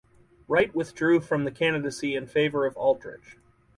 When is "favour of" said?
2.25-2.75